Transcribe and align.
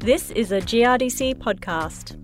This 0.00 0.30
is 0.30 0.52
a 0.52 0.60
GRDC 0.60 1.34
podcast. 1.34 2.14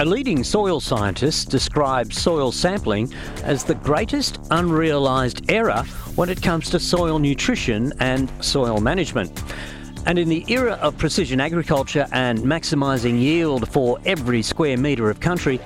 A 0.00 0.04
leading 0.04 0.42
soil 0.42 0.80
scientist 0.80 1.48
describes 1.48 2.20
soil 2.20 2.50
sampling 2.50 3.14
as 3.44 3.62
the 3.62 3.76
greatest 3.76 4.40
unrealised 4.50 5.48
error 5.48 5.84
when 6.16 6.28
it 6.28 6.42
comes 6.42 6.70
to 6.70 6.80
soil 6.80 7.20
nutrition 7.20 7.92
and 8.00 8.28
soil 8.44 8.80
management. 8.80 9.30
And 10.06 10.18
in 10.18 10.28
the 10.28 10.44
era 10.48 10.72
of 10.82 10.98
precision 10.98 11.40
agriculture 11.40 12.08
and 12.10 12.40
maximising 12.40 13.20
yield 13.20 13.68
for 13.68 14.00
every 14.04 14.42
square 14.42 14.76
metre 14.76 15.08
of 15.08 15.20
country, 15.20 15.60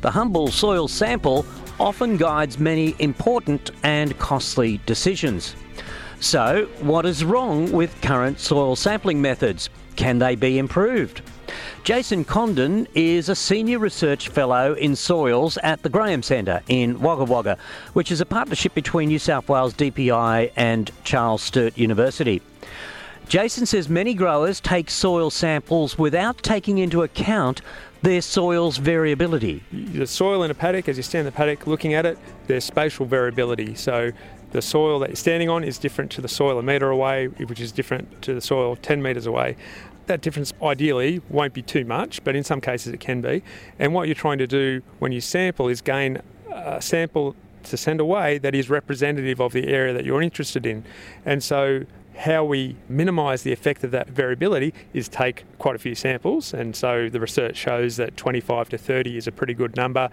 the 0.00 0.10
humble 0.10 0.48
soil 0.48 0.88
sample 0.88 1.44
often 1.80 2.16
guides 2.16 2.58
many 2.58 2.94
important 2.98 3.70
and 3.82 4.18
costly 4.18 4.80
decisions. 4.86 5.56
So, 6.20 6.68
what 6.80 7.04
is 7.04 7.24
wrong 7.24 7.72
with 7.72 8.00
current 8.00 8.38
soil 8.38 8.76
sampling 8.76 9.20
methods? 9.20 9.68
Can 9.96 10.18
they 10.18 10.36
be 10.36 10.58
improved? 10.58 11.22
Jason 11.84 12.24
Condon 12.24 12.86
is 12.94 13.28
a 13.28 13.34
senior 13.34 13.78
research 13.78 14.28
fellow 14.28 14.74
in 14.74 14.94
soils 14.94 15.58
at 15.58 15.82
the 15.82 15.88
Graham 15.88 16.22
Centre 16.22 16.62
in 16.68 17.00
Wagga 17.00 17.24
Wagga, 17.24 17.58
which 17.92 18.12
is 18.12 18.20
a 18.20 18.26
partnership 18.26 18.72
between 18.74 19.08
New 19.08 19.18
South 19.18 19.48
Wales 19.48 19.74
DPI 19.74 20.52
and 20.54 20.90
Charles 21.02 21.42
Sturt 21.42 21.76
University. 21.76 22.40
Jason 23.28 23.66
says 23.66 23.88
many 23.88 24.14
growers 24.14 24.60
take 24.60 24.90
soil 24.90 25.30
samples 25.30 25.98
without 25.98 26.42
taking 26.42 26.78
into 26.78 27.02
account 27.02 27.62
their 28.02 28.20
soil's 28.20 28.78
variability. 28.78 29.62
The 29.72 30.06
soil 30.06 30.42
in 30.42 30.50
a 30.50 30.54
paddock, 30.54 30.88
as 30.88 30.96
you 30.96 31.02
stand 31.02 31.20
in 31.20 31.26
the 31.26 31.36
paddock 31.36 31.66
looking 31.66 31.94
at 31.94 32.04
it, 32.04 32.18
there's 32.48 32.64
spatial 32.64 33.06
variability. 33.06 33.74
So 33.76 34.10
the 34.50 34.60
soil 34.60 34.98
that 35.00 35.10
you're 35.10 35.16
standing 35.16 35.48
on 35.48 35.64
is 35.64 35.78
different 35.78 36.10
to 36.12 36.20
the 36.20 36.28
soil 36.28 36.58
a 36.58 36.62
metre 36.62 36.90
away, 36.90 37.26
which 37.26 37.60
is 37.60 37.72
different 37.72 38.20
to 38.22 38.34
the 38.34 38.40
soil 38.40 38.76
10 38.76 39.02
metres 39.02 39.26
away. 39.26 39.56
That 40.06 40.20
difference 40.20 40.52
ideally 40.60 41.22
won't 41.28 41.54
be 41.54 41.62
too 41.62 41.84
much, 41.84 42.22
but 42.24 42.34
in 42.34 42.42
some 42.42 42.60
cases 42.60 42.92
it 42.92 42.98
can 42.98 43.20
be. 43.20 43.42
And 43.78 43.94
what 43.94 44.08
you're 44.08 44.16
trying 44.16 44.38
to 44.38 44.48
do 44.48 44.82
when 44.98 45.12
you 45.12 45.20
sample 45.20 45.68
is 45.68 45.80
gain 45.80 46.20
a 46.50 46.82
sample 46.82 47.36
to 47.64 47.76
send 47.76 48.00
away 48.00 48.38
that 48.38 48.54
is 48.54 48.70
representative 48.70 49.40
of 49.40 49.52
the 49.52 49.68
area 49.68 49.92
that 49.92 50.04
you're 50.04 50.22
interested 50.22 50.66
in. 50.66 50.84
And 51.24 51.42
so 51.42 51.84
how 52.16 52.44
we 52.44 52.76
minimise 52.88 53.42
the 53.42 53.52
effect 53.52 53.84
of 53.84 53.90
that 53.90 54.08
variability 54.08 54.74
is 54.92 55.08
take 55.08 55.44
quite 55.58 55.74
a 55.74 55.78
few 55.78 55.94
samples. 55.94 56.52
And 56.52 56.76
so 56.76 57.08
the 57.08 57.20
research 57.20 57.56
shows 57.56 57.96
that 57.96 58.16
25 58.16 58.68
to 58.70 58.78
30 58.78 59.16
is 59.16 59.26
a 59.26 59.32
pretty 59.32 59.54
good 59.54 59.76
number 59.76 60.10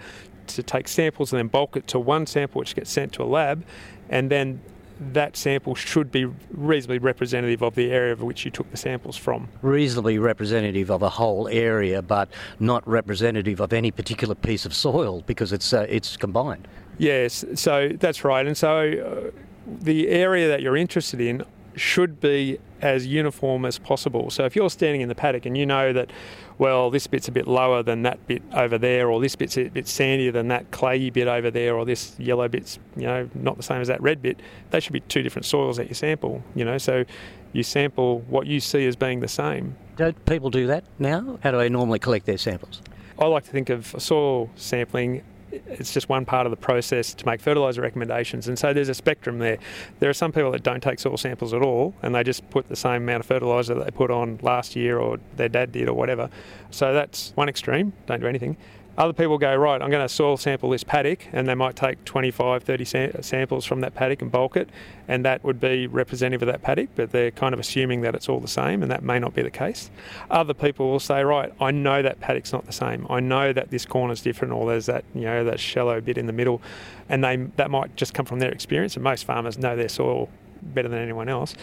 to 0.48 0.64
take 0.64 0.88
samples 0.88 1.32
and 1.32 1.38
then 1.38 1.48
bulk 1.48 1.76
it 1.76 1.88
to 1.88 2.00
one 2.00 2.26
sample 2.26 2.60
which 2.60 2.76
gets 2.76 2.90
sent 2.90 3.14
to 3.14 3.24
a 3.24 3.26
lab 3.26 3.64
and 4.10 4.32
then 4.32 4.60
that 5.00 5.38
sample 5.38 5.76
should 5.76 6.12
be 6.12 6.26
reasonably 6.52 7.00
representative 7.00 7.62
of 7.62 7.76
the 7.76 7.92
area 7.92 8.12
of 8.12 8.22
which 8.22 8.44
you 8.44 8.52
took 8.52 8.70
the 8.72 8.78
samples 8.78 9.16
from. 9.16 9.48
Reasonably 9.62 10.20
representative 10.20 10.92
of 10.92 11.02
a 11.02 11.10
whole 11.10 11.48
area, 11.48 12.02
but 12.02 12.30
not 12.60 12.86
representative 12.88 13.60
of 13.62 13.72
any 13.72 13.92
particular 13.92 14.36
piece 14.36 14.66
of 14.66 14.74
soil 14.74 15.24
because 15.26 15.54
it's 15.54 15.72
uh, 15.72 15.86
it's 15.90 16.18
combined. 16.18 16.68
Yes, 17.00 17.46
so 17.56 17.90
that's 17.98 18.24
right, 18.24 18.46
and 18.46 18.56
so 18.56 19.32
uh, 19.34 19.40
the 19.82 20.10
area 20.10 20.50
that 20.50 20.62
you're 20.62 20.78
interested 20.78 21.22
in 21.22 21.44
should 21.76 22.20
be 22.20 22.60
as 22.82 23.08
uniform 23.08 23.66
as 23.66 23.80
possible. 23.80 24.30
So 24.30 24.44
if 24.44 24.56
you're 24.56 24.70
standing 24.70 25.00
in 25.00 25.08
the 25.08 25.16
paddock 25.16 25.46
and 25.46 25.58
you 25.58 25.66
know 25.66 25.94
that, 25.94 26.12
well, 26.58 26.90
this 26.90 27.08
bit's 27.08 27.30
a 27.30 27.32
bit 27.32 27.48
lower 27.48 27.82
than 27.84 28.02
that 28.04 28.26
bit 28.28 28.44
over 28.54 28.78
there, 28.78 29.10
or 29.10 29.22
this 29.22 29.36
bit's 29.36 29.58
a 29.58 29.70
bit 29.70 29.86
sandier 29.86 30.34
than 30.34 30.50
that 30.50 30.72
clayey 30.72 31.12
bit 31.12 31.30
over 31.30 31.50
there, 31.50 31.76
or 31.76 31.86
this 31.86 32.20
yellow 32.20 32.50
bit's, 32.50 32.80
you 32.98 33.04
know, 33.04 33.30
not 33.34 33.56
the 33.56 33.64
same 33.64 33.80
as 33.80 33.88
that 33.88 34.02
red 34.02 34.22
bit, 34.22 34.42
they 34.72 34.82
should 34.82 34.94
be 34.94 35.00
two 35.02 35.22
different 35.22 35.46
soils 35.46 35.78
that 35.78 35.88
you 35.88 35.96
sample, 35.96 36.44
you 36.54 36.66
know. 36.66 36.78
So 36.78 37.06
you 37.54 37.64
sample 37.64 38.20
what 38.28 38.46
you 38.46 38.60
see 38.60 38.86
as 38.88 38.98
being 38.98 39.22
the 39.22 39.30
same. 39.30 39.78
Don't 39.96 40.26
people 40.26 40.50
do 40.50 40.68
that 40.68 40.84
now? 40.98 41.40
How 41.44 41.52
do 41.52 41.58
they 41.58 41.70
normally 41.70 42.00
collect 42.00 42.26
their 42.26 42.38
samples? 42.38 42.82
I 43.18 43.26
like 43.26 43.46
to 43.46 43.52
think 43.52 43.70
of 43.70 43.96
soil 43.98 44.50
sampling 44.56 45.24
it's 45.52 45.94
just 45.94 46.10
one 46.10 46.26
part 46.26 46.46
of 46.46 46.52
the 46.52 46.58
process 46.58 47.14
to 47.14 47.26
make 47.26 47.42
fertiliser 47.42 47.82
recommendations. 47.82 48.48
And 48.48 48.58
so 48.58 48.74
there's 48.74 48.90
a 48.90 48.94
spectrum 48.94 49.40
there. 49.40 49.58
There 50.00 50.10
are 50.10 50.14
some 50.14 50.32
people 50.32 50.52
that 50.52 50.64
don't 50.64 50.82
take 50.82 51.00
soil 51.00 51.18
samples 51.18 51.54
at 51.54 51.62
all 51.62 51.94
and 52.02 52.14
they 52.14 52.24
just 52.24 52.50
put 52.50 52.68
the 52.68 52.76
same 52.76 53.04
amount 53.04 53.22
of 53.22 53.26
fertiliser 53.26 53.76
that 53.76 53.86
they 53.86 53.92
put 53.92 54.12
on 54.12 54.40
last 54.42 54.76
year 54.76 55.00
or 55.00 55.18
their 55.36 55.50
dad 55.50 55.72
did 55.72 55.88
or 55.88 55.94
whatever. 55.94 56.30
So 56.72 56.94
that's 56.94 57.32
one 57.36 57.50
extreme, 57.50 57.94
don't 58.06 58.20
do 58.22 58.28
anything. 58.28 58.58
Other 59.00 59.14
people 59.14 59.38
go, 59.38 59.56
right, 59.56 59.82
I'm 59.82 59.90
going 59.90 60.06
to 60.06 60.14
soil 60.14 60.36
sample 60.36 60.70
this 60.72 60.84
paddock, 60.84 61.26
and 61.32 61.48
they 61.48 61.56
might 61.56 61.78
take 61.78 62.04
25, 62.04 62.64
30 62.64 62.84
sam- 62.86 63.24
samples 63.24 63.64
from 63.64 63.80
that 63.80 63.96
paddock 63.96 64.22
and 64.22 64.30
bulk 64.30 64.58
it, 64.58 64.68
and 65.08 65.24
that 65.24 65.42
would 65.42 65.58
be 65.58 65.88
representative 65.88 66.42
of 66.42 66.52
that 66.52 66.62
paddock, 66.62 66.90
but 66.98 67.12
they're 67.12 67.32
kind 67.32 67.54
of 67.54 67.62
assuming 67.62 68.02
that 68.02 68.14
it's 68.14 68.28
all 68.28 68.42
the 68.42 68.48
same, 68.50 68.84
and 68.84 68.92
that 68.92 69.02
may 69.02 69.18
not 69.18 69.34
be 69.34 69.42
the 69.42 69.50
case. 69.50 69.90
Other 70.30 70.54
people 70.54 70.92
will 70.92 71.00
say, 71.00 71.24
right, 71.24 71.50
I 71.62 71.72
know 71.72 72.02
that 72.02 72.20
paddock's 72.20 72.52
not 72.52 72.66
the 72.66 72.74
same. 72.74 73.08
I 73.10 73.22
know 73.22 73.54
that 73.54 73.72
this 73.72 73.86
corner's 73.86 74.22
different, 74.22 74.54
or 74.54 74.68
there's 74.68 74.88
that, 74.88 75.06
you 75.16 75.22
know, 75.22 75.46
that 75.46 75.62
shallow 75.62 76.02
bit 76.02 76.18
in 76.18 76.28
the 76.28 76.34
middle, 76.34 76.62
and 77.08 77.24
they 77.24 77.38
that 77.56 77.72
might 77.72 77.96
just 77.96 78.14
come 78.14 78.26
from 78.26 78.40
their 78.40 78.52
experience, 78.52 78.96
and 78.96 79.04
most 79.06 79.24
farmers 79.24 79.58
know 79.58 79.78
their 79.78 79.88
soil 79.88 80.28
better 80.62 80.90
than 80.90 81.00
anyone 81.00 81.30
else 81.30 81.56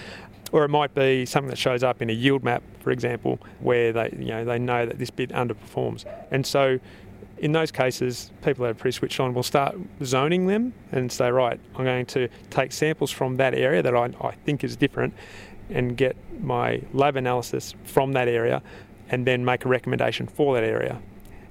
or 0.53 0.65
it 0.65 0.69
might 0.69 0.95
be 0.95 1.27
something 1.27 1.51
that 1.51 1.59
shows 1.59 1.83
up 1.83 2.01
in 2.01 2.11
a 2.11 2.13
yield 2.13 2.45
map, 2.45 2.63
for 2.81 2.91
example, 2.91 3.39
where 3.61 3.93
they 3.93 4.17
you 4.19 4.27
know 4.27 4.45
they 4.45 4.59
know 4.59 4.87
that 4.87 4.99
this 4.99 5.11
bit 5.11 5.31
underperforms, 5.31 6.05
and 6.31 6.47
so 6.47 6.79
in 7.39 7.53
those 7.53 7.71
cases, 7.71 8.31
people 8.43 8.65
that 8.65 8.71
are 8.71 8.75
pretty 8.75 8.97
switched 8.97 9.21
on 9.21 9.35
will 9.35 9.43
start 9.43 9.77
zoning 10.03 10.47
them 10.47 10.73
and 10.93 11.11
say, 11.11 11.31
right, 11.31 11.61
I'm 11.75 11.85
going 11.85 12.07
to 12.07 12.29
take 12.51 12.73
samples 12.73 13.11
from 13.11 13.37
that 13.37 13.55
area 13.55 13.83
that 13.83 13.95
I, 13.95 14.11
I 14.21 14.33
think 14.45 14.65
is 14.65 14.77
different 14.77 15.15
and 15.69 15.97
get 15.97 16.17
my 16.41 16.81
lab 16.93 17.17
analysis 17.17 17.75
from 17.85 18.13
that 18.13 18.29
area 18.29 18.63
and 19.11 19.27
then 19.27 19.45
make 19.45 19.65
a 19.65 19.69
recommendation 19.69 20.27
for 20.27 20.55
that 20.55 20.65
area. 20.65 21.01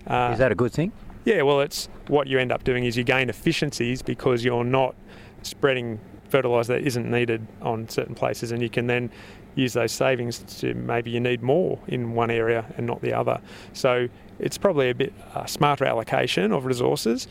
Uh, 0.08 0.32
is 0.34 0.40
that 0.40 0.52
a 0.52 0.56
good 0.56 0.72
thing? 0.72 0.92
Yeah, 1.26 1.42
well, 1.42 1.62
it's 1.62 1.90
what 2.08 2.28
you 2.28 2.40
end 2.40 2.52
up 2.52 2.64
doing 2.64 2.86
is 2.86 2.96
you 2.96 3.04
gain 3.04 3.30
efficiencies 3.30 4.02
because 4.02 4.44
you're 4.44 4.64
not 4.64 4.96
spreading 5.42 6.00
fertiliser 6.30 6.74
that 6.74 6.86
isn't 6.86 7.10
needed 7.10 7.46
on 7.62 7.88
certain 7.90 8.16
places, 8.16 8.52
and 8.52 8.62
you 8.62 8.70
can 8.70 8.88
then 8.88 9.10
use 9.56 9.74
those 9.74 9.92
savings 9.92 10.40
to 10.60 10.74
maybe 10.74 11.12
you 11.12 11.20
need 11.20 11.42
more 11.42 11.80
in 11.88 12.14
one 12.14 12.30
area 12.30 12.66
and 12.78 12.86
not 12.86 13.02
the 13.02 13.14
other. 13.14 13.40
So 13.74 14.08
it's 14.40 14.58
probably 14.58 14.90
a 14.90 14.96
bit 14.96 15.14
uh, 15.34 15.46
smarter 15.46 15.86
allocation 15.86 16.52
of 16.52 16.66
resources, 16.66 17.28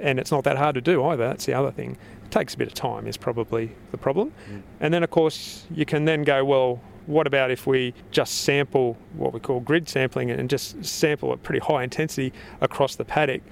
and 0.00 0.18
it's 0.18 0.30
not 0.30 0.44
that 0.44 0.56
hard 0.56 0.74
to 0.74 0.80
do 0.80 1.04
either. 1.04 1.26
That's 1.28 1.46
the 1.46 1.54
other 1.54 1.70
thing. 1.70 1.96
It 2.24 2.30
takes 2.30 2.54
a 2.54 2.58
bit 2.58 2.68
of 2.68 2.74
time, 2.74 3.06
is 3.06 3.16
probably 3.16 3.72
the 3.90 3.98
problem. 3.98 4.32
Mm. 4.50 4.62
And 4.80 4.94
then, 4.94 5.02
of 5.02 5.10
course, 5.10 5.64
you 5.70 5.84
can 5.84 6.04
then 6.04 6.24
go, 6.24 6.44
well, 6.44 6.80
what 7.06 7.26
about 7.26 7.50
if 7.50 7.66
we 7.66 7.94
just 8.10 8.40
sample 8.42 8.96
what 9.14 9.32
we 9.32 9.38
call 9.38 9.60
grid 9.60 9.88
sampling 9.88 10.30
and 10.30 10.50
just 10.50 10.84
sample 10.84 11.32
at 11.32 11.42
pretty 11.42 11.60
high 11.60 11.84
intensity 11.84 12.32
across 12.60 12.96
the 12.96 13.04
paddock? 13.04 13.42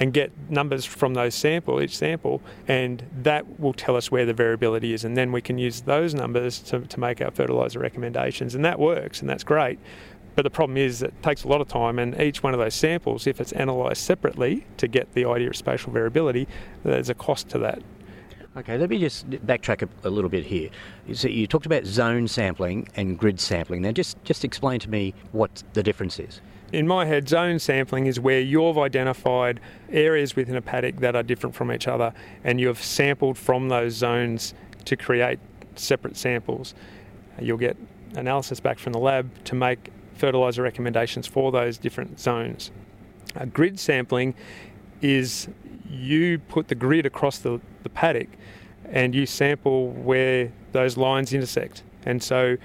And 0.00 0.12
get 0.12 0.30
numbers 0.48 0.84
from 0.84 1.14
those 1.14 1.34
sample, 1.34 1.82
each 1.82 1.96
sample, 1.96 2.40
and 2.68 3.02
that 3.22 3.60
will 3.60 3.72
tell 3.72 3.96
us 3.96 4.10
where 4.10 4.24
the 4.24 4.32
variability 4.32 4.92
is. 4.92 5.04
And 5.04 5.16
then 5.16 5.32
we 5.32 5.42
can 5.42 5.58
use 5.58 5.80
those 5.80 6.14
numbers 6.14 6.60
to, 6.60 6.80
to 6.80 7.00
make 7.00 7.20
our 7.20 7.30
fertiliser 7.30 7.80
recommendations. 7.80 8.54
And 8.54 8.64
that 8.64 8.78
works, 8.78 9.20
and 9.20 9.28
that's 9.28 9.44
great. 9.44 9.78
But 10.36 10.42
the 10.42 10.50
problem 10.50 10.76
is 10.76 11.02
it 11.02 11.20
takes 11.22 11.42
a 11.42 11.48
lot 11.48 11.60
of 11.60 11.66
time, 11.66 11.98
and 11.98 12.20
each 12.20 12.44
one 12.44 12.54
of 12.54 12.60
those 12.60 12.74
samples, 12.74 13.26
if 13.26 13.40
it's 13.40 13.50
analysed 13.50 14.04
separately 14.04 14.66
to 14.76 14.86
get 14.86 15.12
the 15.14 15.24
idea 15.24 15.48
of 15.48 15.56
spatial 15.56 15.92
variability, 15.92 16.46
there's 16.84 17.08
a 17.08 17.14
cost 17.14 17.48
to 17.48 17.58
that. 17.58 17.82
Okay, 18.56 18.76
let 18.78 18.90
me 18.90 18.98
just 18.98 19.28
backtrack 19.30 19.82
a, 19.82 20.08
a 20.08 20.10
little 20.10 20.30
bit 20.30 20.44
here. 20.44 20.70
So 21.12 21.28
you 21.28 21.46
talked 21.46 21.66
about 21.66 21.84
zone 21.84 22.26
sampling 22.26 22.88
and 22.96 23.18
grid 23.18 23.38
sampling. 23.38 23.82
Now, 23.82 23.92
just, 23.92 24.22
just 24.24 24.44
explain 24.44 24.80
to 24.80 24.90
me 24.90 25.14
what 25.32 25.62
the 25.74 25.82
difference 25.82 26.18
is. 26.18 26.40
In 26.72 26.86
my 26.86 27.06
head, 27.06 27.28
zone 27.28 27.58
sampling 27.58 28.06
is 28.06 28.18
where 28.20 28.40
you've 28.40 28.76
identified 28.76 29.60
areas 29.90 30.34
within 30.34 30.56
a 30.56 30.62
paddock 30.62 30.96
that 30.96 31.14
are 31.14 31.22
different 31.22 31.54
from 31.54 31.72
each 31.72 31.88
other, 31.88 32.12
and 32.44 32.60
you've 32.60 32.82
sampled 32.82 33.38
from 33.38 33.68
those 33.68 33.94
zones 33.94 34.54
to 34.84 34.96
create 34.96 35.38
separate 35.76 36.16
samples. 36.16 36.74
You'll 37.40 37.58
get 37.58 37.76
analysis 38.16 38.60
back 38.60 38.78
from 38.78 38.92
the 38.92 38.98
lab 38.98 39.30
to 39.44 39.54
make 39.54 39.90
fertiliser 40.14 40.62
recommendations 40.62 41.26
for 41.26 41.52
those 41.52 41.78
different 41.78 42.18
zones. 42.18 42.70
Grid 43.52 43.78
sampling 43.78 44.34
is 45.00 45.48
you 45.88 46.38
put 46.38 46.68
the 46.68 46.74
grid 46.74 47.06
across 47.06 47.38
the, 47.38 47.60
the 47.82 47.88
paddock 47.88 48.28
and 48.84 49.14
you 49.14 49.26
sample 49.26 49.90
where 49.90 50.52
those 50.72 50.96
lines 50.96 51.32
intersect. 51.32 51.82
And 52.04 52.22
so 52.22 52.56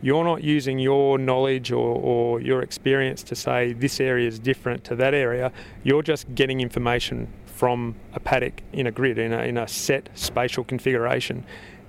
you're 0.00 0.24
not 0.24 0.42
using 0.42 0.78
your 0.78 1.16
knowledge 1.18 1.70
or, 1.70 1.96
or, 1.96 2.40
your 2.40 2.62
experience 2.62 3.22
to 3.22 3.36
say 3.36 3.72
this 3.72 4.00
area 4.00 4.26
is 4.26 4.38
different 4.38 4.82
to 4.84 4.96
that 4.96 5.14
area. 5.14 5.52
You're 5.84 6.02
just 6.02 6.34
getting 6.34 6.60
information 6.60 7.32
from 7.46 7.94
a 8.12 8.20
paddock 8.20 8.62
in 8.72 8.88
a 8.88 8.90
grid, 8.90 9.18
in 9.18 9.32
a, 9.32 9.42
in 9.42 9.56
a 9.56 9.68
set 9.68 10.08
spatial 10.14 10.64
configuration. 10.64 11.44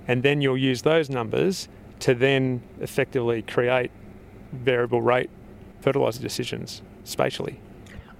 And 0.07 0.21
then 0.21 0.41
you'll 0.41 0.57
use 0.57 0.83
those 0.83 1.09
numbers 1.09 1.67
to 2.01 2.13
then 2.13 2.61
effectively 2.81 3.41
create 3.41 3.89
variable 4.51 5.01
rate 5.01 5.31
fertiliser 5.81 6.21
decisions 6.21 6.81
spatially. 7.03 7.59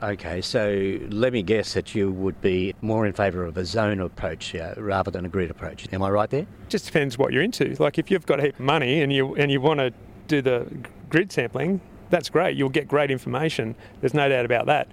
Okay, 0.04 0.42
so 0.42 1.00
let 1.12 1.32
me 1.32 1.42
guess 1.44 1.76
that 1.76 1.96
you 1.96 2.12
would 2.12 2.42
be 2.42 2.76
more 2.82 3.06
in 3.06 3.14
favour 3.14 3.46
of 3.46 3.56
a 3.56 3.64
zone 3.64 4.02
approach 4.02 4.54
uh, 4.54 4.74
rather 4.76 5.10
than 5.10 5.24
a 5.26 5.30
grid 5.30 5.50
approach. 5.50 5.88
Am 5.94 6.04
I 6.04 6.10
right 6.10 6.30
there? 6.30 6.46
Just 6.68 6.86
depends 6.86 7.18
what 7.18 7.32
you're 7.32 7.42
into. 7.42 7.74
Like 7.80 7.98
if 7.98 8.12
you've 8.12 8.26
got 8.26 8.42
a 8.42 8.44
heap 8.44 8.56
of 8.56 8.60
money 8.60 9.02
and 9.02 9.14
you 9.14 9.34
and 9.36 9.50
you 9.50 9.62
want 9.62 9.80
to 9.80 9.94
do 10.28 10.42
the 10.42 10.68
grid 11.10 11.32
sampling, 11.32 11.80
that's 12.10 12.30
great. 12.30 12.58
You'll 12.58 12.68
get 12.68 12.86
great 12.86 13.12
information. 13.12 13.76
There's 14.02 14.14
no 14.14 14.28
doubt 14.28 14.44
about 14.44 14.66
that. 14.66 14.90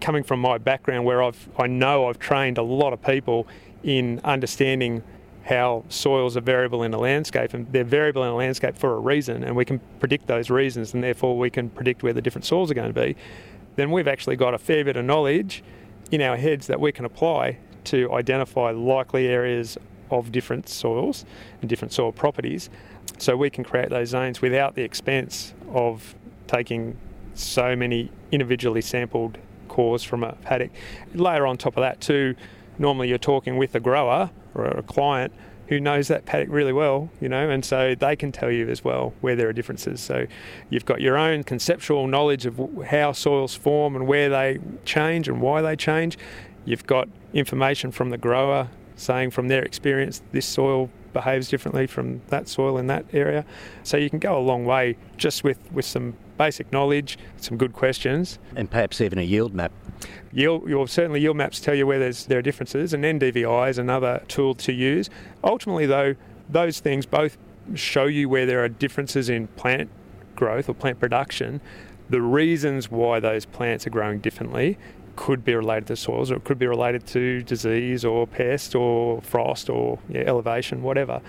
Coming 0.00 0.22
from 0.22 0.40
my 0.40 0.56
background, 0.56 1.04
where 1.04 1.22
I've 1.22 1.50
I 1.58 1.66
know 1.66 2.08
I've 2.08 2.18
trained 2.18 2.56
a 2.56 2.62
lot 2.62 2.94
of 2.94 3.02
people 3.02 3.46
in 3.82 4.18
understanding 4.24 5.02
how 5.44 5.84
soils 5.90 6.38
are 6.38 6.40
variable 6.40 6.84
in 6.84 6.94
a 6.94 6.98
landscape, 6.98 7.52
and 7.52 7.70
they're 7.70 7.84
variable 7.84 8.22
in 8.22 8.30
a 8.30 8.36
landscape 8.36 8.78
for 8.78 8.94
a 8.94 8.98
reason, 8.98 9.44
and 9.44 9.54
we 9.54 9.66
can 9.66 9.78
predict 10.00 10.26
those 10.26 10.48
reasons, 10.48 10.94
and 10.94 11.04
therefore 11.04 11.36
we 11.36 11.50
can 11.50 11.68
predict 11.68 12.02
where 12.02 12.14
the 12.14 12.22
different 12.22 12.46
soils 12.46 12.70
are 12.70 12.74
going 12.74 12.94
to 12.94 12.98
be. 12.98 13.14
Then 13.76 13.90
we've 13.90 14.08
actually 14.08 14.36
got 14.36 14.54
a 14.54 14.58
fair 14.58 14.84
bit 14.84 14.96
of 14.96 15.04
knowledge 15.04 15.62
in 16.10 16.20
our 16.20 16.36
heads 16.36 16.66
that 16.66 16.80
we 16.80 16.92
can 16.92 17.04
apply 17.04 17.58
to 17.84 18.12
identify 18.12 18.70
likely 18.70 19.26
areas 19.26 19.78
of 20.10 20.30
different 20.30 20.68
soils 20.68 21.24
and 21.60 21.70
different 21.70 21.92
soil 21.92 22.12
properties, 22.12 22.68
so 23.18 23.36
we 23.36 23.48
can 23.50 23.64
create 23.64 23.88
those 23.88 24.08
zones 24.10 24.42
without 24.42 24.74
the 24.74 24.82
expense 24.82 25.54
of 25.72 26.14
taking 26.46 26.96
so 27.34 27.74
many 27.74 28.10
individually 28.30 28.82
sampled 28.82 29.38
cores 29.68 30.02
from 30.02 30.22
a 30.22 30.32
paddock. 30.42 30.70
Layer 31.14 31.46
on 31.46 31.56
top 31.56 31.78
of 31.78 31.80
that, 31.80 32.00
too, 32.00 32.34
normally 32.78 33.08
you're 33.08 33.16
talking 33.16 33.56
with 33.56 33.74
a 33.74 33.80
grower 33.80 34.30
or 34.54 34.66
a 34.66 34.82
client 34.82 35.32
who 35.72 35.80
knows 35.80 36.08
that 36.08 36.26
paddock 36.26 36.50
really 36.50 36.72
well, 36.74 37.08
you 37.18 37.30
know, 37.30 37.48
and 37.48 37.64
so 37.64 37.94
they 37.94 38.14
can 38.14 38.30
tell 38.30 38.50
you 38.50 38.68
as 38.68 38.84
well 38.84 39.14
where 39.22 39.34
there 39.34 39.48
are 39.48 39.54
differences. 39.54 40.02
So 40.02 40.26
you've 40.68 40.84
got 40.84 41.00
your 41.00 41.16
own 41.16 41.44
conceptual 41.44 42.06
knowledge 42.06 42.44
of 42.44 42.60
how 42.88 43.12
soils 43.12 43.54
form 43.54 43.96
and 43.96 44.06
where 44.06 44.28
they 44.28 44.58
change 44.84 45.28
and 45.28 45.40
why 45.40 45.62
they 45.62 45.74
change. 45.74 46.18
You've 46.66 46.86
got 46.86 47.08
information 47.32 47.90
from 47.90 48.10
the 48.10 48.18
grower 48.18 48.68
saying 48.96 49.30
from 49.30 49.48
their 49.48 49.62
experience 49.62 50.20
this 50.32 50.44
soil 50.44 50.90
behaves 51.12 51.48
differently 51.48 51.86
from 51.86 52.22
that 52.28 52.48
soil 52.48 52.78
in 52.78 52.86
that 52.88 53.04
area. 53.12 53.44
So 53.82 53.96
you 53.96 54.10
can 54.10 54.18
go 54.18 54.38
a 54.38 54.40
long 54.40 54.64
way 54.64 54.96
just 55.16 55.44
with, 55.44 55.58
with 55.72 55.84
some 55.84 56.14
basic 56.38 56.72
knowledge, 56.72 57.18
some 57.36 57.56
good 57.56 57.72
questions. 57.72 58.38
And 58.56 58.70
perhaps 58.70 59.00
even 59.00 59.18
a 59.18 59.22
yield 59.22 59.54
map. 59.54 59.72
Yield, 60.32 60.68
well, 60.68 60.86
certainly 60.86 61.20
yield 61.20 61.36
maps 61.36 61.60
tell 61.60 61.74
you 61.74 61.86
where 61.86 61.98
there's, 61.98 62.26
there 62.26 62.38
are 62.38 62.42
differences, 62.42 62.92
and 62.92 63.04
NDVI 63.04 63.70
is 63.70 63.78
another 63.78 64.22
tool 64.28 64.54
to 64.56 64.72
use. 64.72 65.10
Ultimately, 65.44 65.86
though, 65.86 66.14
those 66.48 66.80
things 66.80 67.06
both 67.06 67.38
show 67.74 68.06
you 68.06 68.28
where 68.28 68.46
there 68.46 68.64
are 68.64 68.68
differences 68.68 69.28
in 69.28 69.46
plant 69.48 69.90
growth 70.34 70.68
or 70.68 70.74
plant 70.74 70.98
production, 70.98 71.60
the 72.10 72.20
reasons 72.20 72.90
why 72.90 73.20
those 73.20 73.46
plants 73.46 73.86
are 73.86 73.90
growing 73.90 74.18
differently 74.18 74.76
could 75.16 75.44
be 75.44 75.54
related 75.54 75.86
to 75.86 75.96
soils 75.96 76.30
or 76.30 76.36
it 76.36 76.44
could 76.44 76.58
be 76.58 76.66
related 76.66 77.06
to 77.08 77.42
disease 77.42 78.04
or 78.04 78.26
pest 78.26 78.74
or 78.74 79.20
frost 79.22 79.68
or 79.68 79.98
yeah, 80.08 80.22
elevation, 80.22 80.82
whatever. 80.82 81.20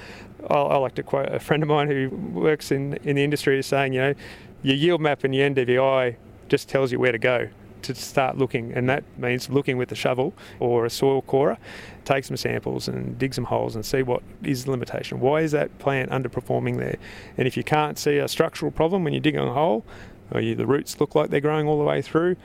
I, 0.50 0.56
I, 0.56 0.78
like 0.78 0.96
to 0.96 1.04
quote 1.04 1.30
a 1.30 1.40
friend 1.40 1.64
of 1.64 1.70
mine 1.70 1.88
who 1.88 2.10
works 2.10 2.72
in, 2.72 2.94
in 3.04 3.16
the 3.16 3.24
industry 3.24 3.60
is 3.60 3.66
saying, 3.66 3.94
you 3.94 4.02
know, 4.02 4.14
your 4.62 4.76
yield 4.76 5.02
map 5.02 5.24
and 5.24 5.36
your 5.36 5.50
NDVI 5.50 6.16
just 6.48 6.70
tells 6.70 6.92
you 6.92 7.00
where 7.00 7.12
to 7.12 7.18
go 7.18 7.50
to 7.84 7.94
start 7.94 8.38
looking, 8.38 8.74
and 8.74 8.90
that 8.90 9.04
means 9.18 9.50
looking 9.50 9.78
with 9.78 9.92
a 9.92 9.96
shovel 9.96 10.34
or 10.60 10.86
a 10.86 10.90
soil 10.90 11.22
corer, 11.22 11.58
take 12.06 12.24
some 12.24 12.38
samples 12.38 12.88
and 12.88 13.18
dig 13.20 13.34
some 13.34 13.44
holes 13.44 13.76
and 13.76 13.86
see 13.86 14.02
what 14.02 14.24
is 14.42 14.66
the 14.66 14.72
limitation. 14.72 15.20
Why 15.20 15.42
is 15.42 15.52
that 15.52 15.78
plant 15.80 16.10
underperforming 16.10 16.78
there? 16.78 16.98
And 17.38 17.48
if 17.48 17.56
you 17.56 17.64
can't 17.64 17.98
see 17.98 18.18
a 18.18 18.28
structural 18.28 18.72
problem 18.72 19.04
when 19.04 19.14
you're 19.14 19.22
digging 19.22 19.42
a 19.42 19.54
hole, 19.54 19.86
or 20.32 20.42
you, 20.42 20.56
the 20.56 20.66
roots 20.66 21.00
look 21.00 21.16
like 21.16 21.30
they're 21.30 21.42
growing 21.42 21.68
all 21.68 21.78
the 21.78 21.84
way 21.84 22.02
through, 22.02 22.38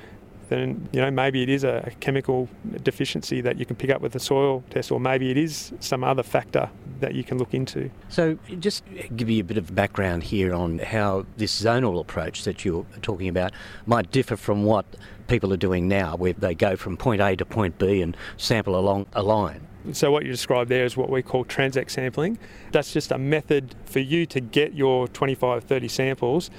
then 0.48 0.88
you 0.92 1.00
know 1.00 1.10
maybe 1.10 1.42
it 1.42 1.48
is 1.48 1.64
a 1.64 1.92
chemical 2.00 2.48
deficiency 2.82 3.40
that 3.40 3.58
you 3.58 3.66
can 3.66 3.76
pick 3.76 3.90
up 3.90 4.00
with 4.00 4.12
the 4.12 4.20
soil 4.20 4.62
test, 4.70 4.90
or 4.90 5.00
maybe 5.00 5.30
it 5.30 5.36
is 5.36 5.72
some 5.80 6.04
other 6.04 6.22
factor 6.22 6.70
that 7.00 7.14
you 7.14 7.24
can 7.24 7.38
look 7.38 7.54
into. 7.54 7.90
So, 8.08 8.38
just 8.58 8.84
give 9.16 9.30
you 9.30 9.40
a 9.40 9.44
bit 9.44 9.58
of 9.58 9.74
background 9.74 10.24
here 10.24 10.54
on 10.54 10.78
how 10.78 11.26
this 11.36 11.60
zonal 11.60 12.00
approach 12.00 12.44
that 12.44 12.64
you're 12.64 12.86
talking 13.02 13.28
about 13.28 13.52
might 13.86 14.10
differ 14.10 14.36
from 14.36 14.64
what 14.64 14.84
people 15.28 15.52
are 15.52 15.58
doing 15.58 15.88
now, 15.88 16.16
where 16.16 16.32
they 16.32 16.54
go 16.54 16.76
from 16.76 16.96
point 16.96 17.20
A 17.20 17.36
to 17.36 17.44
point 17.44 17.78
B 17.78 18.02
and 18.02 18.16
sample 18.36 18.76
along 18.76 19.06
a 19.12 19.22
line. 19.22 19.66
So, 19.92 20.10
what 20.10 20.24
you 20.24 20.30
described 20.30 20.70
there 20.70 20.84
is 20.84 20.96
what 20.96 21.10
we 21.10 21.22
call 21.22 21.44
transect 21.44 21.90
sampling. 21.90 22.38
That's 22.72 22.92
just 22.92 23.12
a 23.12 23.18
method 23.18 23.74
for 23.84 24.00
you 24.00 24.26
to 24.26 24.40
get 24.40 24.74
your 24.74 25.08
25, 25.08 25.64
30 25.64 25.88
samples 25.88 26.50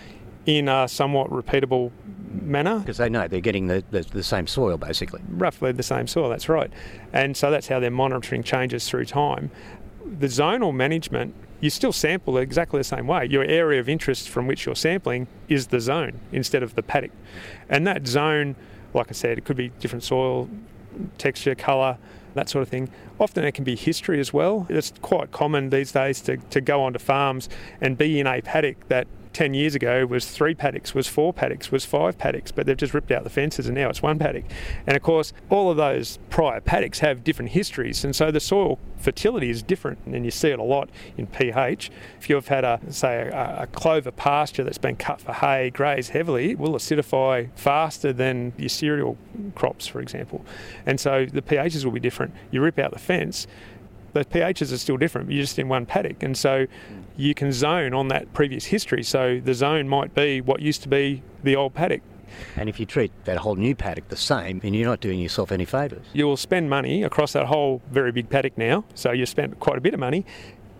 in 0.46 0.68
a 0.68 0.88
somewhat 0.88 1.30
repeatable 1.30 1.92
manner. 2.42 2.80
Because 2.80 2.98
they 2.98 3.10
know 3.10 3.28
they're 3.28 3.40
getting 3.40 3.68
the, 3.68 3.84
the, 3.92 4.02
the, 4.02 4.24
same 4.24 4.48
soil 4.48 4.78
basically. 4.78 5.22
Roughly 5.30 5.72
the 5.72 5.84
same 5.84 6.08
soil, 6.08 6.30
that's 6.30 6.50
right. 6.50 6.72
And 7.14 7.36
so 7.36 7.52
that's 7.52 7.68
how 7.68 7.80
they're 7.80 7.92
monitoring 7.92 8.44
changes 8.44 8.88
through 8.88 9.06
time. 9.06 9.52
The 10.06 10.28
zonal 10.28 10.74
management, 10.74 11.34
you 11.62 11.70
still 11.70 11.94
sample 11.94 12.38
exactly 12.38 12.80
the 12.80 12.84
same 12.84 13.08
way. 13.08 13.26
Your 13.26 13.44
area 13.44 13.80
of 13.80 13.90
interest 13.90 14.30
from 14.30 14.48
which 14.48 14.66
you're 14.66 14.76
sampling 14.76 15.28
is 15.48 15.68
the 15.68 15.80
zone 15.80 16.20
instead 16.32 16.64
of 16.64 16.76
the 16.76 16.84
paddock. 16.84 17.12
And 17.70 17.86
that 17.88 18.08
zone, 18.08 18.56
like 18.94 19.08
I 19.10 19.14
said, 19.14 19.38
it 19.38 19.46
could 19.46 19.58
be 19.58 19.70
different 19.80 20.04
soil, 20.04 20.50
texture, 21.18 21.56
colour, 21.56 21.98
that 22.34 22.50
sort 22.50 22.62
of 22.62 22.70
thing. 22.70 22.90
Often 23.20 23.46
it 23.46 23.52
can 23.54 23.64
be 23.64 23.76
history 23.76 24.20
as 24.20 24.34
well. 24.34 24.66
It's 24.70 24.94
quite 25.02 25.32
common 25.32 25.70
these 25.70 25.92
days 25.92 26.22
to, 26.22 26.38
to 26.38 26.62
go 26.62 26.84
onto 26.84 27.00
farms 27.00 27.50
and 27.82 27.98
be 27.98 28.20
in 28.20 28.28
a 28.28 28.42
paddock 28.42 28.88
that 28.88 29.08
10 29.40 29.54
years 29.54 29.74
ago 29.74 30.06
was 30.06 30.30
three 30.30 30.54
paddocks, 30.54 30.94
was 30.94 31.08
four 31.08 31.32
paddocks, 31.32 31.72
was 31.72 31.86
five 31.86 32.18
paddocks, 32.18 32.52
but 32.52 32.66
they've 32.66 32.76
just 32.76 32.94
ripped 32.94 33.10
out 33.10 33.24
the 33.24 33.30
fences 33.30 33.68
and 33.68 33.76
now 33.78 33.88
it's 33.88 34.02
one 34.02 34.20
paddock. 34.20 34.44
And 34.86 34.98
of 34.98 35.02
course, 35.02 35.32
all 35.50 35.72
of 35.72 35.78
those 35.78 36.20
prior 36.30 36.60
paddocks 36.60 37.00
have 37.00 37.24
different 37.24 37.52
histories, 37.52 38.04
and 38.04 38.14
so 38.14 38.32
the 38.32 38.42
soil 38.42 38.80
fertility 38.98 39.50
is 39.50 39.64
different, 39.64 39.98
and 40.08 40.26
you 40.26 40.32
see 40.32 40.50
it 40.50 40.60
a 40.60 40.64
lot 40.64 40.90
in 41.18 41.26
pH. 41.26 41.90
If 42.20 42.30
you've 42.30 42.50
had 42.50 42.66
a, 42.66 42.82
say, 42.90 43.30
a, 43.30 43.62
a 43.62 43.68
clover 43.68 44.12
pasture 44.12 44.66
that's 44.66 44.78
been 44.78 44.98
cut 44.98 45.22
for 45.22 45.32
hay, 45.32 45.70
grazed 45.70 46.12
heavily, 46.12 46.52
it 46.52 46.60
will 46.60 46.74
acidify 46.74 47.48
faster 47.56 48.12
than 48.12 48.52
your 48.58 48.68
cereal 48.68 49.18
crops, 49.56 49.88
for 49.88 50.02
example. 50.02 50.46
And 50.86 51.00
so 51.00 51.26
the 51.26 51.42
pHs 51.42 51.86
will 51.86 51.94
be 51.94 52.02
different. 52.02 52.34
You 52.52 52.62
rip 52.62 52.78
out 52.78 52.92
the 52.92 53.00
fence, 53.00 53.48
the 54.14 54.26
pHs 54.26 54.74
are 54.74 54.78
still 54.78 54.98
different. 54.98 55.32
You're 55.32 55.44
just 55.44 55.60
in 55.60 55.68
one 55.68 55.86
paddock, 55.86 56.24
and 56.24 56.38
so 56.38 56.66
you 57.18 57.34
can 57.34 57.52
zone 57.52 57.94
on 57.94 58.08
that 58.10 58.34
previous 58.34 58.66
history. 58.66 59.04
So 59.04 59.42
the 59.44 59.54
zone 59.54 59.88
might 59.88 60.14
be 60.14 60.42
what 60.42 60.62
used 60.62 60.84
to 60.84 60.90
be 60.90 61.22
the 61.44 61.56
old 61.56 61.74
paddock. 61.74 62.02
And 62.56 62.70
if 62.70 62.80
you 62.80 62.86
treat 62.86 63.12
that 63.26 63.38
whole 63.38 63.56
new 63.56 63.76
paddock 63.76 64.10
the 64.10 64.16
same, 64.16 64.60
then 64.60 64.74
you're 64.74 64.88
not 64.88 65.00
doing 65.00 65.20
yourself 65.20 65.52
any 65.52 65.66
favours. 65.66 66.06
You 66.14 66.26
will 66.26 66.38
spend 66.38 66.70
money 66.70 67.04
across 67.04 67.34
that 67.34 67.48
whole 67.48 67.82
very 67.92 68.12
big 68.12 68.30
paddock 68.30 68.58
now, 68.58 68.86
so 68.94 69.12
you 69.12 69.26
spent 69.26 69.60
quite 69.60 69.78
a 69.78 69.82
bit 69.82 69.94
of 69.94 70.00
money, 70.00 70.26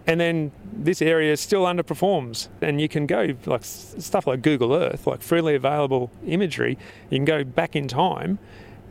and 0.08 0.20
then 0.20 0.52
this 0.72 1.02
area 1.02 1.36
still 1.38 1.64
underperforms. 1.64 2.50
And 2.62 2.80
you 2.80 2.88
can 2.88 3.06
go 3.06 3.36
like 3.46 3.64
stuff 3.64 4.28
like 4.28 4.42
Google 4.42 4.74
Earth, 4.74 5.08
like 5.08 5.22
freely 5.22 5.56
available 5.56 6.12
imagery. 6.26 6.78
You 7.10 7.18
can 7.18 7.26
go 7.26 7.44
back 7.44 7.76
in 7.76 7.88
time, 7.88 8.40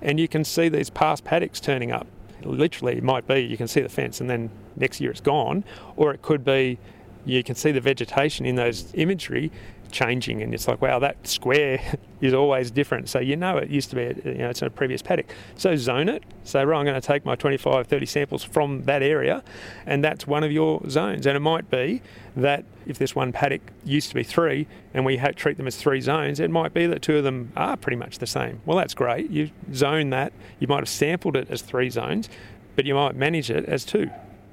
and 0.02 0.20
you 0.20 0.28
can 0.28 0.44
see 0.44 0.68
these 0.68 0.90
past 0.90 1.24
paddocks 1.24 1.60
turning 1.60 1.92
up 1.92 2.06
literally 2.42 2.96
it 2.96 3.02
might 3.02 3.26
be 3.26 3.40
you 3.40 3.56
can 3.56 3.68
see 3.68 3.80
the 3.80 3.88
fence 3.88 4.20
and 4.20 4.28
then 4.28 4.50
next 4.76 5.00
year 5.00 5.10
it's 5.10 5.20
gone, 5.20 5.64
or 5.96 6.12
it 6.12 6.22
could 6.22 6.44
be 6.44 6.78
you 7.24 7.42
can 7.42 7.54
see 7.54 7.72
the 7.72 7.80
vegetation 7.80 8.46
in 8.46 8.56
those 8.56 8.90
imagery 8.94 9.50
changing 9.90 10.42
and 10.42 10.54
it's 10.54 10.68
like 10.68 10.80
wow 10.80 10.98
that 10.98 11.26
square 11.26 11.80
is 12.20 12.34
always 12.34 12.70
different. 12.70 13.08
So 13.08 13.20
you 13.20 13.36
know 13.36 13.56
it 13.58 13.70
used 13.70 13.90
to 13.90 13.96
be 13.96 14.28
you 14.28 14.38
know 14.38 14.50
it's 14.50 14.62
a 14.62 14.70
previous 14.70 15.02
paddock. 15.02 15.26
So 15.56 15.76
zone 15.76 16.08
it. 16.08 16.24
Say 16.44 16.64
right 16.64 16.78
i'm 16.78 16.84
going 16.84 17.00
to 17.00 17.06
take 17.06 17.24
my 17.24 17.36
25 17.36 17.86
30 17.86 18.06
samples 18.06 18.44
from 18.44 18.82
that 18.84 19.02
area 19.02 19.42
and 19.86 20.02
that's 20.02 20.26
one 20.26 20.44
of 20.44 20.52
your 20.52 20.80
zones. 20.88 21.26
And 21.26 21.36
it 21.36 21.40
might 21.40 21.70
be 21.70 22.02
that 22.36 22.64
if 22.86 22.98
this 22.98 23.14
one 23.14 23.32
paddock 23.32 23.62
used 23.84 24.08
to 24.08 24.14
be 24.14 24.22
three 24.22 24.66
and 24.94 25.04
we 25.04 25.18
treat 25.36 25.56
them 25.56 25.66
as 25.66 25.76
three 25.76 26.00
zones 26.00 26.40
it 26.40 26.50
might 26.50 26.74
be 26.74 26.86
that 26.86 27.02
two 27.02 27.16
of 27.16 27.24
them 27.24 27.52
are 27.56 27.76
pretty 27.76 27.96
much 27.96 28.18
the 28.18 28.26
same. 28.26 28.60
Well 28.66 28.76
that's 28.76 28.94
great. 28.94 29.30
You 29.30 29.50
zone 29.72 30.10
that. 30.10 30.32
You 30.58 30.68
might 30.68 30.80
have 30.80 30.88
sampled 30.88 31.36
it 31.36 31.50
as 31.50 31.62
three 31.62 31.90
zones 31.90 32.28
but 32.78 32.86
you 32.86 32.94
might 32.94 33.16
manage 33.16 33.50
it 33.50 33.64
as 33.64 33.84
two. 33.84 34.08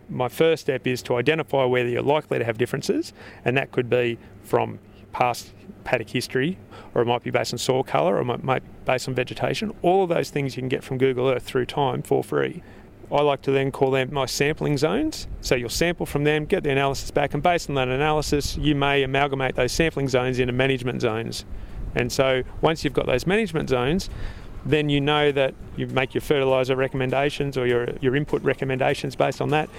My 0.09 0.29
first 0.29 0.61
step 0.61 0.87
is 0.87 1.03
to 1.03 1.15
identify 1.15 1.63
whether 1.65 1.87
you're 1.87 2.01
likely 2.01 2.39
to 2.39 2.45
have 2.45 2.57
differences, 2.57 3.13
and 3.45 3.55
that 3.55 3.71
could 3.71 3.87
be 3.87 4.17
from 4.43 4.79
past 5.15 5.53
paddock 5.85 6.09
history, 6.09 6.57
or 6.93 7.01
it 7.01 7.05
might 7.05 7.23
be 7.23 7.31
based 7.31 7.53
on 7.53 7.57
soil 7.57 7.83
colour, 7.85 8.17
or 8.17 8.21
it 8.21 8.43
might 8.43 8.63
be 8.63 8.69
based 8.83 9.07
on 9.07 9.15
vegetation. 9.15 9.73
All 9.81 10.03
of 10.03 10.09
those 10.09 10.29
things 10.29 10.57
you 10.57 10.61
can 10.61 10.67
get 10.67 10.83
from 10.83 10.97
Google 10.97 11.29
Earth 11.29 11.43
through 11.43 11.67
time 11.67 12.01
for 12.01 12.21
free. 12.21 12.61
I 13.09 13.21
like 13.21 13.41
to 13.43 13.51
then 13.51 13.71
call 13.71 13.91
them 13.91 14.13
my 14.13 14.25
sampling 14.25 14.77
zones. 14.77 15.27
So 15.39 15.55
you'll 15.55 15.69
sample 15.69 16.05
from 16.05 16.25
them, 16.25 16.43
get 16.45 16.63
the 16.63 16.71
analysis 16.71 17.11
back, 17.11 17.33
and 17.33 17.41
based 17.41 17.69
on 17.69 17.75
that 17.75 17.87
analysis, 17.87 18.57
you 18.57 18.75
may 18.75 19.03
amalgamate 19.03 19.55
those 19.55 19.71
sampling 19.71 20.09
zones 20.09 20.37
into 20.37 20.51
management 20.51 21.01
zones. 21.01 21.45
And 21.95 22.11
so 22.11 22.43
once 22.59 22.83
you've 22.83 22.93
got 22.93 23.05
those 23.05 23.25
management 23.25 23.69
zones, 23.69 24.09
then 24.65 24.89
you 24.89 24.99
know 24.99 25.31
that 25.31 25.53
you 25.77 25.87
make 25.87 26.13
your 26.13 26.21
fertiliser 26.21 26.75
recommendations 26.75 27.57
or 27.57 27.65
your, 27.67 27.87
your 28.01 28.17
input 28.17 28.41
recommendations 28.41 29.15
based 29.15 29.39
on 29.39 29.49
that. 29.51 29.69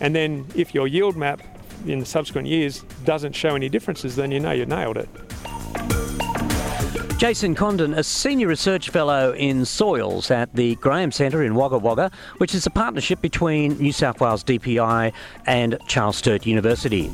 And 0.00 0.14
then 0.14 0.46
if 0.54 0.74
your 0.74 0.86
yield 0.86 1.16
map 1.16 1.42
in 1.88 1.98
the 1.98 2.06
subsequent 2.06 2.48
years 2.48 2.84
doesn't 3.04 3.32
show 3.32 3.54
any 3.54 3.68
differences, 3.68 4.16
then 4.16 4.30
you 4.30 4.40
know 4.40 4.52
you've 4.52 4.68
nailed 4.68 4.96
it. 4.96 5.08
Jason 7.18 7.54
Condon, 7.54 7.94
a 7.94 8.02
senior 8.02 8.46
research 8.46 8.90
fellow 8.90 9.32
in 9.32 9.64
soils 9.64 10.30
at 10.30 10.54
the 10.54 10.74
Graham 10.76 11.10
Centre 11.10 11.42
in 11.42 11.54
Wagga 11.54 11.78
Wagga, 11.78 12.10
which 12.36 12.54
is 12.54 12.66
a 12.66 12.70
partnership 12.70 13.22
between 13.22 13.78
New 13.78 13.92
South 13.92 14.20
Wales 14.20 14.44
DPI 14.44 15.14
and 15.46 15.78
Charles 15.86 16.16
Sturt 16.18 16.44
University. 16.44 17.10